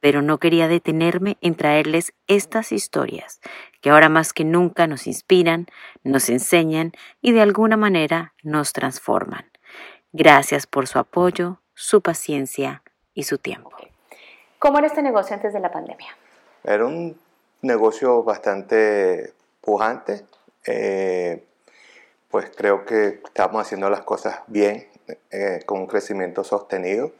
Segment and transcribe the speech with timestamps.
[0.00, 3.40] pero no quería detenerme en traerles estas historias
[3.80, 5.66] que ahora más que nunca nos inspiran,
[6.02, 9.50] nos enseñan y de alguna manera nos transforman.
[10.12, 12.82] Gracias por su apoyo, su paciencia
[13.14, 13.70] y su tiempo.
[14.58, 16.16] ¿Cómo era este negocio antes de la pandemia?
[16.64, 17.16] Era un
[17.62, 20.24] negocio bastante pujante.
[20.66, 21.44] Eh,
[22.28, 24.88] pues creo que estamos haciendo las cosas bien,
[25.30, 27.12] eh, con un crecimiento sostenido,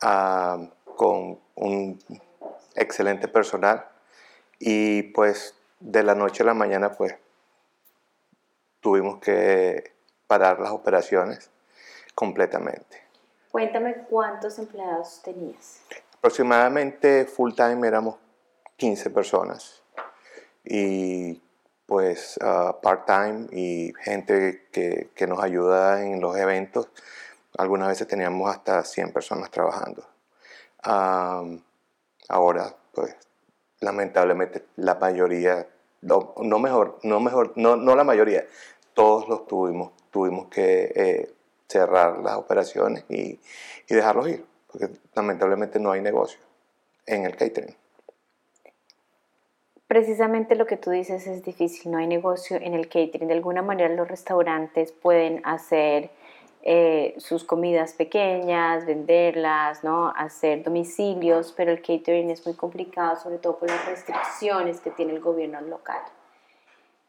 [0.00, 0.58] ah,
[0.96, 1.98] con un
[2.74, 3.86] excelente personal
[4.58, 7.14] y pues de la noche a la mañana pues
[8.80, 9.92] tuvimos que
[10.26, 11.50] parar las operaciones
[12.14, 13.02] completamente.
[13.50, 15.80] Cuéntame cuántos empleados tenías.
[16.18, 18.16] Aproximadamente full time éramos
[18.76, 19.82] 15 personas
[20.64, 21.42] y
[21.86, 26.88] pues uh, part time y gente que, que, nos ayuda en los eventos.
[27.56, 30.04] Algunas veces teníamos hasta 100 personas trabajando.
[30.86, 31.60] Um,
[32.28, 33.16] ahora, pues
[33.80, 35.66] lamentablemente la mayoría,
[36.02, 38.46] no, mejor, no mejor, no, no, la mayoría,
[38.94, 41.32] todos los tuvimos, tuvimos que eh,
[41.68, 43.38] cerrar las operaciones y,
[43.88, 46.38] y dejarlos ir, porque lamentablemente no hay negocio
[47.06, 47.74] en el catering.
[49.88, 53.26] Precisamente lo que tú dices es difícil, no hay negocio en el catering.
[53.26, 56.10] De alguna manera los restaurantes pueden hacer
[56.70, 60.12] eh, sus comidas pequeñas, venderlas, ¿no?
[60.14, 65.14] hacer domicilios, pero el catering es muy complicado, sobre todo por las restricciones que tiene
[65.14, 66.02] el gobierno local.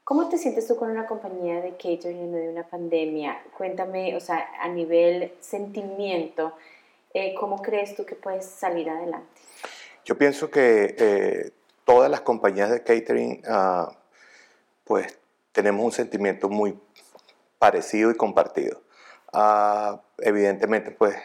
[0.05, 3.37] ¿Cómo te sientes tú con una compañía de catering en medio de una pandemia?
[3.57, 6.53] Cuéntame, o sea, a nivel sentimiento,
[7.13, 9.41] eh, ¿cómo crees tú que puedes salir adelante?
[10.05, 11.51] Yo pienso que eh,
[11.83, 13.91] todas las compañías de catering, uh,
[14.85, 15.19] pues
[15.51, 16.79] tenemos un sentimiento muy
[17.57, 18.87] parecido y compartido.
[19.31, 21.15] Uh, evidentemente, pues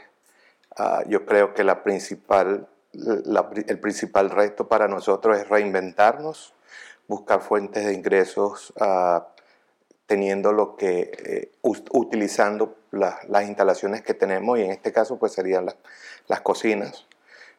[0.79, 6.55] uh, yo creo que la principal, la, el principal reto para nosotros es reinventarnos,
[7.07, 8.73] buscar fuentes de ingresos
[10.07, 15.33] teniendo lo que, eh, utilizando la, las instalaciones que tenemos y en este caso pues
[15.33, 15.77] serían la,
[16.29, 17.07] las cocinas,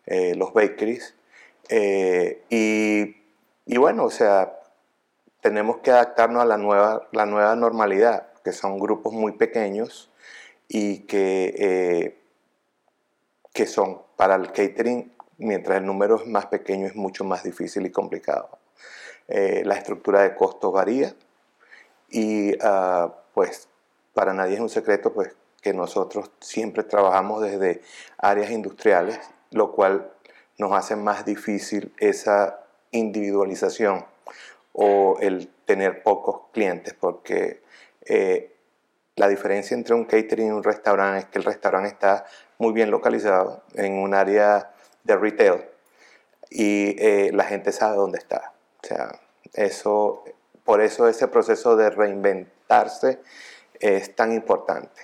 [0.06, 1.16] eh, los bakeries,
[1.70, 3.18] eh, y,
[3.66, 4.60] y, bueno, o sea,
[5.42, 10.12] tenemos que adaptarnos a la nueva, la nueva normalidad, que son grupos muy pequeños
[10.68, 12.22] y que, eh,
[13.54, 17.86] que son para el catering, mientras el número es más pequeño, es mucho más difícil
[17.86, 18.50] y complicado.
[19.28, 21.16] Eh, la estructura de costos varía
[22.10, 23.68] y uh, pues
[24.14, 27.82] para nadie es un secreto pues que nosotros siempre trabajamos desde
[28.20, 30.12] áreas industriales, lo cual
[30.60, 32.60] nos hace más difícil esa
[32.92, 34.06] individualización
[34.74, 37.64] o el tener pocos clientes, porque
[38.06, 38.55] eh,
[39.16, 42.26] la diferencia entre un catering y un restaurante es que el restaurante está
[42.58, 44.72] muy bien localizado en un área
[45.04, 45.66] de retail
[46.50, 48.54] y eh, la gente sabe dónde está.
[48.84, 49.20] O sea,
[49.54, 50.24] eso,
[50.64, 53.20] por eso ese proceso de reinventarse
[53.80, 55.02] es tan importante.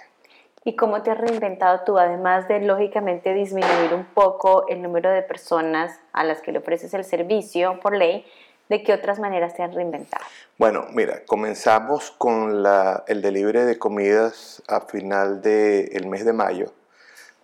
[0.64, 5.24] ¿Y cómo te has reinventado tú, además de lógicamente disminuir un poco el número de
[5.24, 8.26] personas a las que le ofreces el servicio por ley?
[8.70, 10.24] ¿De qué otras maneras te has reinventado?
[10.58, 16.72] Bueno, mira, comenzamos con la, el delivery de comidas a final del mes de mayo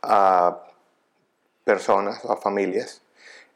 [0.01, 0.63] a
[1.63, 3.01] personas, a familias.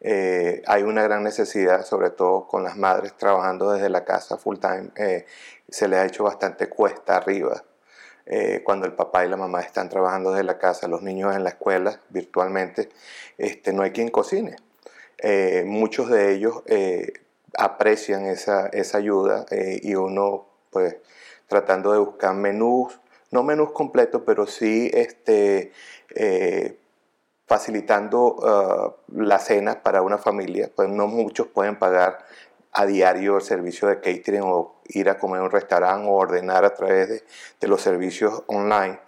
[0.01, 4.57] Eh, hay una gran necesidad, sobre todo con las madres trabajando desde la casa full
[4.57, 4.89] time.
[4.95, 5.25] Eh,
[5.69, 7.63] se les ha hecho bastante cuesta arriba
[8.25, 11.43] eh, cuando el papá y la mamá están trabajando desde la casa, los niños en
[11.43, 12.89] la escuela virtualmente,
[13.37, 14.55] este, no hay quien cocine.
[15.65, 16.63] Muchos de ellos
[17.57, 20.97] aprecian esa, esa ayuda y uno, pues,
[21.47, 22.99] tratando de buscar menús,
[23.31, 25.71] no menús completos, pero sí este,
[27.51, 32.19] facilitando uh, la cena para una familia, pues no muchos pueden pagar
[32.71, 36.63] a diario el servicio de catering o ir a comer a un restaurante o ordenar
[36.63, 37.23] a través de,
[37.59, 38.99] de los servicios online.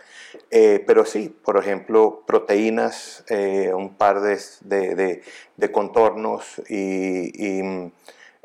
[0.51, 5.21] Eh, pero sí, por ejemplo, proteínas, eh, un par de, de,
[5.55, 7.61] de contornos y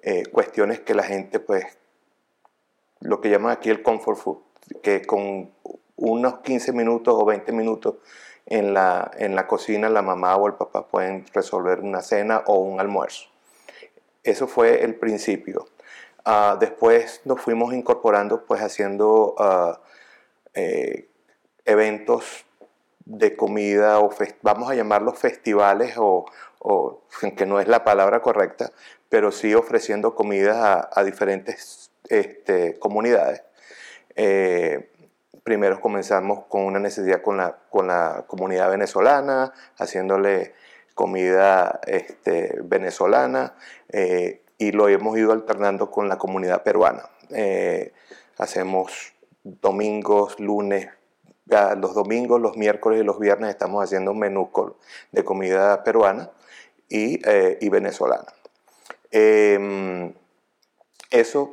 [0.03, 1.65] eh, cuestiones que la gente, pues,
[3.01, 4.39] lo que llaman aquí el comfort food,
[4.83, 5.51] que con
[5.97, 7.97] unos 15 minutos o 20 minutos
[8.47, 12.59] en la, en la cocina la mamá o el papá pueden resolver una cena o
[12.59, 13.29] un almuerzo.
[14.25, 15.67] eso fue el principio.
[16.25, 19.81] Ah, después nos fuimos incorporando, pues haciendo ah,
[20.55, 21.09] eh,
[21.65, 22.45] eventos
[23.09, 24.11] de comida, o
[24.43, 26.27] vamos a llamarlos festivales, o,
[27.37, 28.71] que no es la palabra correcta,
[29.09, 33.43] pero sí ofreciendo comida a, diferentes este, comunidades.
[34.15, 34.91] Eh,
[35.43, 40.53] primero comenzamos con una necesidad con la, con la comunidad venezolana, haciéndole
[40.95, 43.55] comida este, venezolana
[43.89, 47.09] eh, y lo hemos ido alternando con la comunidad peruana.
[47.31, 47.93] Eh,
[48.37, 49.15] hacemos
[49.45, 50.89] domingos, lunes,
[51.77, 54.51] los domingos, los miércoles y los viernes estamos haciendo un menú
[55.13, 56.31] de comida peruana
[56.89, 58.33] y, eh, venezolana.
[59.11, 60.13] Em,
[61.11, 61.53] eso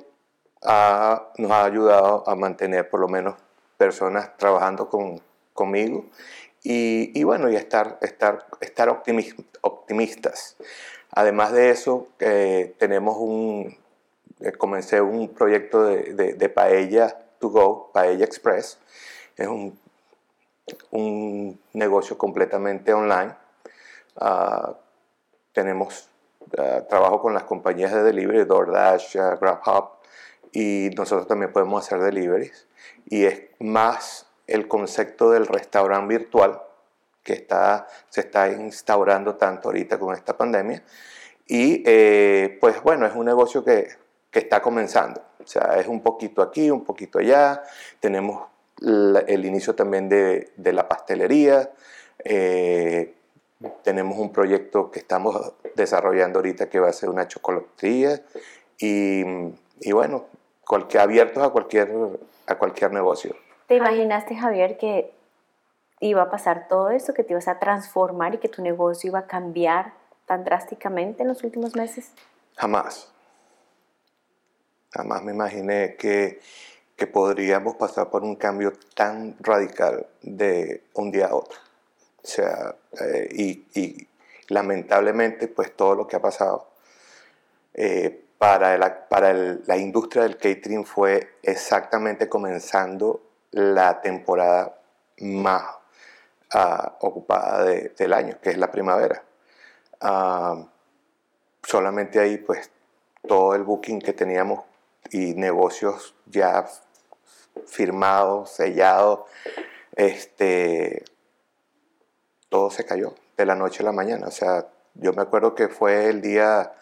[0.62, 3.36] nos ha ayudado a mantener por lo menos
[3.78, 5.22] personas trabajando con,
[5.54, 6.06] conmigo
[6.68, 10.58] y, bueno, y estar, estar, estar optimistas.
[11.12, 13.78] Además de eso, eh, tenemos un,
[14.40, 18.80] eh, comencé un proyecto de, de, Paella to Go, Paella Express.
[19.38, 19.80] Es un,
[20.92, 23.36] un negocio completamente online.
[24.18, 24.74] Ah,
[25.54, 26.10] tenemos
[26.58, 29.90] ah, trabajo con las compañías de delivery, DoorDash, uh, GrabHub,
[30.52, 32.68] y nosotros también podemos hacer deliveries.
[33.06, 36.62] Y es más el concepto del restaurante virtual
[37.24, 40.84] que está, se está instaurando tanto ahorita con esta pandemia.
[41.48, 43.90] Y eh, pues bueno, es un negocio que,
[44.32, 45.22] que, está comenzando.
[45.44, 47.64] O sea, es un poquito aquí, un poquito allá.
[48.00, 48.48] Tenemos
[48.82, 51.72] el inicio también de, de la pastelería.
[52.24, 53.14] Eh,
[53.84, 58.22] tenemos un proyecto que estamos desarrollando ahorita que va a ser una chocolatería.
[58.78, 59.24] Y,
[59.80, 60.26] y bueno,
[60.66, 61.92] cualquier, abiertos a cualquier,
[62.48, 63.36] a cualquier negocio.
[63.68, 65.12] ¿Te imaginaste, Javier, que
[66.00, 69.20] iba a pasar todo esto, que te ibas a transformar y que tu negocio iba
[69.20, 69.94] a cambiar
[70.26, 72.12] tan drásticamente en los últimos meses?
[72.58, 73.12] Jamás.
[74.92, 76.40] Jamás me imaginé que,
[76.96, 81.60] que podríamos pasar por un cambio tan radical de un día a otro.
[82.24, 84.08] O sea, eh, y, y,
[84.48, 86.68] lamentablemente, pues todo lo que ha pasado
[87.74, 93.22] eh, para, la, para la industria del catering fue exactamente comenzando
[93.52, 94.80] la temporada
[95.20, 95.64] más
[96.54, 99.24] ah, ocupada del año, que es la primavera.
[100.02, 100.66] Ah,
[101.64, 102.70] solamente ahí, pues,
[103.28, 104.64] todo el booking que teníamos
[105.12, 106.66] y negocios ya
[107.66, 109.22] firmados, sellados,
[109.96, 111.04] este,
[112.50, 114.28] todo se cayó de la noche a la mañana.
[114.28, 116.74] O sea, yo me acuerdo que fue el día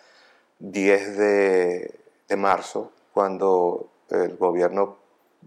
[0.59, 4.97] 10 de, de marzo cuando el gobierno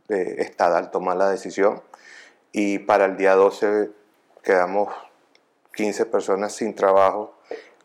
[0.08, 1.82] eh, estatal tomar la decisión
[2.52, 3.90] y para el día 12
[4.42, 4.94] quedamos
[5.74, 7.34] 15 personas sin trabajo,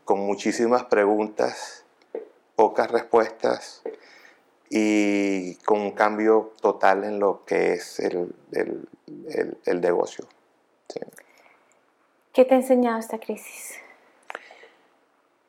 [0.05, 1.83] con muchísimas preguntas,
[2.55, 3.81] pocas respuestas
[4.73, 8.87] y con un cambio total en lo que es el, el,
[9.65, 10.25] el, negocio.
[12.31, 13.75] ¿Qué te ha enseñado esta crisis?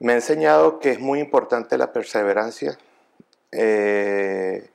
[0.01, 2.77] Me ha enseñado que es muy importante la perseverancia,
[3.53, 4.69] eh,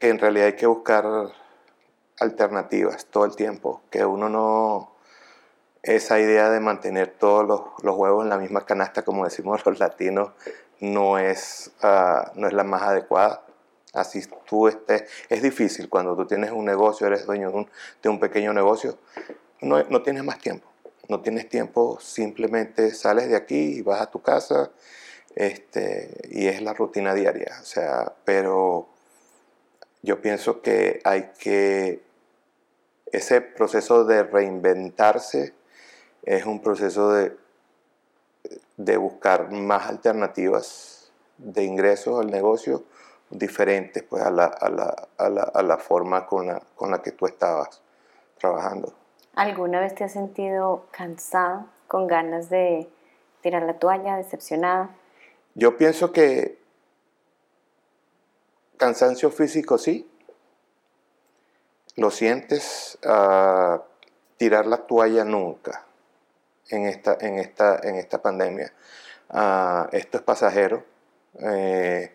[0.00, 1.06] que en realidad hay que buscar
[2.18, 4.90] alternativas todo el tiempo, que uno no,
[5.84, 7.46] esa idea de mantener todos
[7.82, 10.30] los, huevos en la misma canasta, como decimos los latinos,
[10.80, 13.44] no es, ah, no es la más adecuada.
[13.92, 17.70] Así tú estés, es difícil cuando tú tienes un negocio, eres dueño de un,
[18.02, 18.98] de un pequeño negocio,
[19.60, 20.68] no, no, tienes más tiempo.
[21.08, 24.70] No tienes tiempo, simplemente sales de aquí y vas a tu casa
[25.34, 27.58] este, y es la rutina diaria.
[27.60, 28.88] O sea, pero
[30.02, 32.00] yo pienso que hay que,
[33.12, 35.52] ese proceso de reinventarse
[36.22, 37.36] es un proceso de,
[38.84, 42.84] de buscar más alternativas de ingresos al negocio
[43.28, 47.02] diferentes pues, a, la, a, la, a, la, a la forma con la, con la
[47.02, 47.82] que tú estabas
[48.38, 48.94] trabajando.
[49.34, 52.88] ¿Alguna vez te has sentido cansado, con ganas de
[53.42, 54.88] tirar la toalla, decepcionado?
[55.54, 56.58] Yo pienso que
[58.78, 60.10] Cansancio físico sí.
[61.96, 63.82] Lo sientes a
[64.38, 65.84] tirar la toalla nunca
[66.70, 68.72] en esta, en esta, en esta pandemia.
[69.28, 70.84] Ah, esto es pasajero.
[71.40, 72.12] Eh,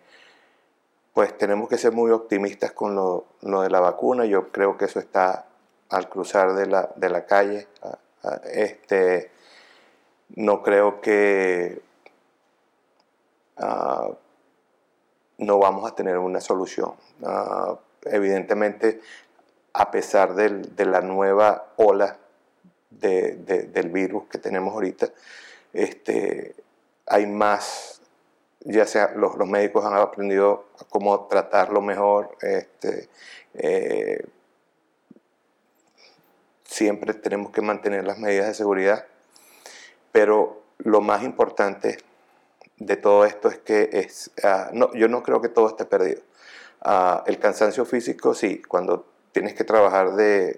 [1.13, 4.25] pues tenemos que ser muy optimistas con lo, de la vacuna.
[4.25, 5.45] Yo creo que eso está
[5.89, 7.67] al cruzar de la, de la calle.
[7.81, 9.31] Ah, ah, este,
[10.35, 11.81] no creo que
[15.37, 16.93] no vamos a tener una solución.
[18.03, 18.99] Evidentemente,
[19.73, 22.17] a pesar de la nueva ola
[22.99, 25.09] del virus que tenemos ahorita,
[25.73, 26.55] este,
[27.05, 28.01] hay más
[28.65, 32.35] ya sea los, los, médicos han aprendido cómo tratarlo mejor.
[32.41, 33.09] Este,
[33.53, 34.25] eh,
[36.63, 39.05] siempre tenemos que mantener las medidas de seguridad,
[40.11, 41.97] pero lo más importante
[42.77, 46.21] de todo esto es que es, ah, no, yo no creo que todo esté perdido.
[46.83, 50.57] Uh, el cansancio físico, sí, cuando tienes que trabajar de,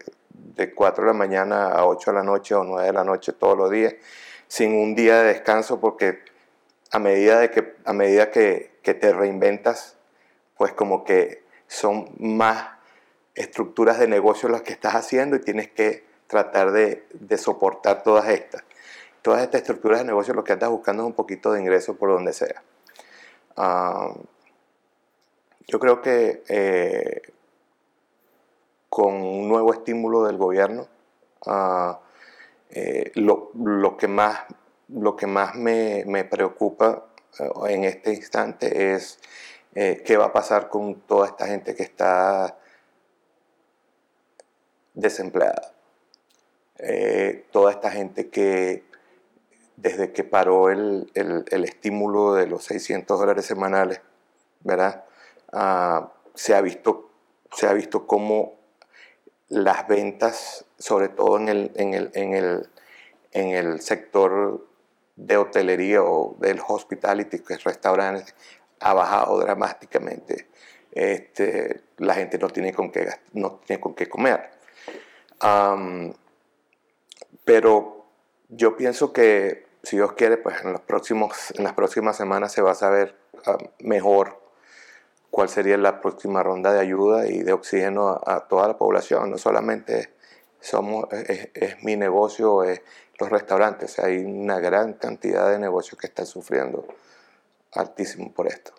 [0.55, 3.33] de 4 de la mañana a 8 de la noche o 9 de la noche
[3.33, 3.95] todos los días,
[4.47, 6.19] sin un día de descanso, porque
[6.91, 9.97] a medida, de que, a medida que, que te reinventas,
[10.57, 12.69] pues como que son más
[13.35, 18.29] estructuras de negocio las que estás haciendo y tienes que tratar de, de soportar todas
[18.29, 18.63] estas
[19.27, 22.09] todas estas estructuras de negocio lo que andas buscando es un poquito de ingreso por
[22.09, 22.63] donde sea.
[23.57, 24.13] Ah,
[25.67, 27.21] yo creo que eh,
[28.89, 30.87] con un nuevo estímulo del gobierno,
[31.45, 31.99] ah,
[32.69, 34.39] eh, lo, que más,
[34.89, 37.05] lo que más me, me preocupa
[37.39, 39.19] eh, en este instante es
[39.73, 42.57] qué va a pasar con toda esta gente que está
[44.95, 45.71] desempleada.
[47.51, 48.87] toda esta gente que
[49.77, 51.09] desde que paró el,
[51.51, 54.01] estímulo de los 600 dólares semanales,
[54.61, 55.05] ¿verdad?
[55.53, 57.09] Ah, se, ha visto,
[57.51, 58.55] se ha visto cómo
[59.49, 62.69] las ventas, sobre todo en el, en el, en el,
[63.31, 64.67] en el sector
[65.15, 68.35] de hotelería o del hospitality, que es restaurantes,
[68.79, 70.47] ha bajado dramáticamente.
[70.91, 74.51] Este, la gente no tiene con qué, no tiene con qué comer.
[77.43, 78.05] pero
[78.49, 82.61] yo pienso que si Dios quiere, pues en, los próximos, en las próximas semanas se
[82.61, 83.15] va a saber
[83.79, 84.46] mejor
[85.37, 89.29] cuál sería la próxima ronda de ayuda y de oxígeno a, toda la población.
[89.29, 90.09] No solamente
[90.59, 92.81] somos, es, mi negocio, es
[93.19, 93.99] los restaurantes.
[93.99, 96.87] Hay una gran cantidad de negocios que están sufriendo
[97.73, 98.71] altísimo por esto.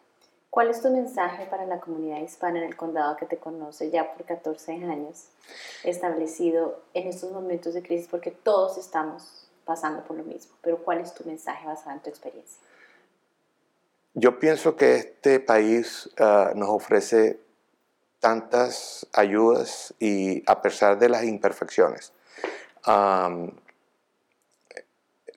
[0.50, 4.12] ¿Cuál es tu mensaje para la comunidad hispana en el condado que te conoce ya
[4.12, 5.29] por 14 años,
[5.85, 8.09] establecido en estos momentos de crisis?
[8.11, 12.11] Porque todos estamos pasando por lo mismo, pero ¿cuál es tu mensaje basado en tu
[12.11, 12.59] experiencia?
[14.21, 17.39] Yo pienso que este país ah, nos ofrece
[18.19, 22.13] tantas ayudas y a pesar de las imperfecciones,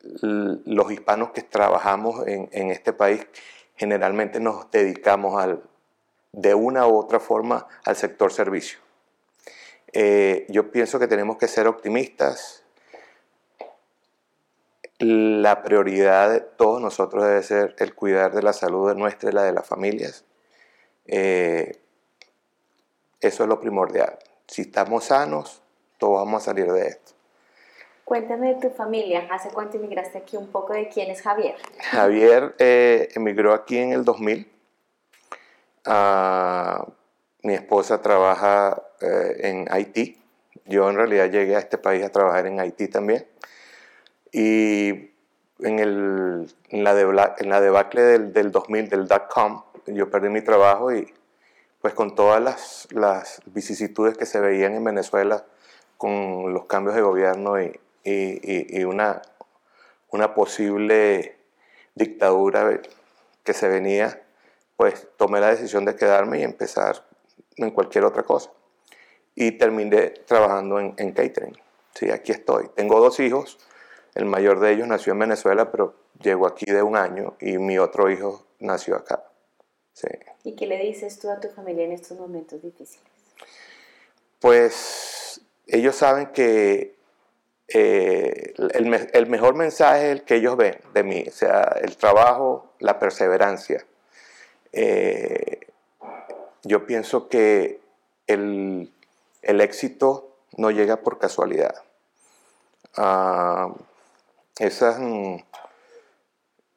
[0.02, 3.28] los hispanos que trabajamos en, este país
[3.76, 5.62] generalmente nos dedicamos al,
[6.32, 8.80] de una u otra forma al sector servicio.
[9.94, 12.64] Eh, yo pienso que tenemos que ser optimistas,
[15.02, 19.34] la prioridad de todos nosotros debe ser el cuidar de la salud de nuestra y
[19.34, 20.26] la de las familias.
[21.06, 21.80] Eh,
[23.20, 24.18] eso es lo primordial.
[24.48, 25.62] Si estamos sanos,
[25.98, 27.14] todos vamos a salir de esto.
[28.04, 29.28] Cuéntame de tu familia.
[29.32, 30.36] ¿Hace cuánto emigraste aquí?
[30.36, 31.56] Un poco de quién es Javier.
[31.92, 34.52] Javier eh, emigró aquí en el 2000.
[35.86, 36.86] Ah,
[37.44, 40.22] mi esposa trabaja eh, en Haití.
[40.66, 43.26] Yo en realidad llegué a este país a trabajar en Haití también.
[44.32, 45.12] Y
[45.60, 50.42] en, el, en, la, en la debacle del, del 2000, del dot-com, yo perdí mi
[50.42, 51.14] trabajo y
[51.82, 55.46] pues con todas las, las, vicisitudes que se veían en Venezuela
[55.98, 59.22] con los cambios de gobierno y, y, y una,
[60.10, 61.38] una posible
[61.96, 62.80] dictadura
[63.44, 64.22] que se venía,
[64.78, 67.06] pues tomé la decisión de quedarme y empezar
[67.58, 68.52] en cualquier otra cosa.
[69.36, 71.58] Y terminé trabajando en, en catering.
[71.94, 72.70] Sí, aquí estoy.
[72.76, 73.58] Tengo dos hijos
[74.16, 77.78] el mayor de ellos nació en Venezuela, pero llegó aquí de un año y mi
[77.78, 79.24] otro hijo nació acá.
[80.44, 83.06] ¿Y qué le dices tú a tu familia en estos momentos difíciles?
[84.40, 86.96] Pues ellos saben que
[87.68, 92.74] eh, el, mejor mensaje es el que ellos ven de mí, o sea, el trabajo,
[92.80, 93.86] la perseverancia.
[94.74, 95.60] Eh,
[96.64, 97.80] yo pienso que
[98.28, 98.92] el,
[99.42, 101.76] éxito no llega por casualidad.
[102.98, 103.74] Ah,
[104.62, 105.38] esas, mm,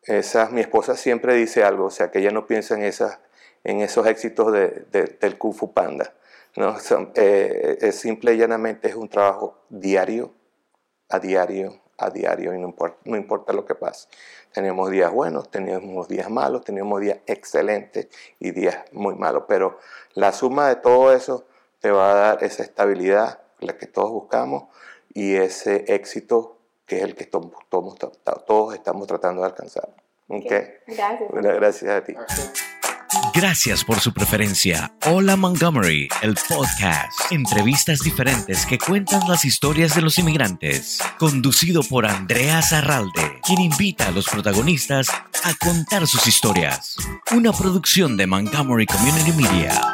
[0.05, 3.21] esas, mi esposa siempre dice algo, o sea, que ella no piensa en, esas,
[3.63, 4.87] en esos éxitos de,
[5.21, 6.15] del Kung Fu Panda.
[6.57, 6.77] ¿no?
[7.15, 10.33] Eh, es simple y llanamente es un trabajo diario,
[11.11, 14.09] a diario, a diario, y no importa, no importa lo que pase.
[14.53, 19.79] Tenemos días buenos, tenemos días malos, tenemos días excelentes y días muy malos, pero
[20.15, 21.45] la suma de todo eso
[21.81, 24.65] te va a dar esa estabilidad, la que todos buscamos,
[25.13, 26.55] y ese éxito
[26.87, 29.89] que es el que todos, todos, estamos tratando de alcanzar.
[30.29, 30.63] Okay.
[30.87, 31.31] Gracias.
[31.33, 32.15] gracias a ti.
[33.35, 34.93] Gracias por su preferencia.
[35.07, 37.33] Hola Montgomery, el podcast.
[37.33, 40.99] Entrevistas diferentes que cuentan las historias de los inmigrantes.
[41.19, 46.97] Conducido por Andrea Zarralde, quien invita a los protagonistas a contar sus historias.
[47.33, 49.94] Una producción de Montgomery Community Media.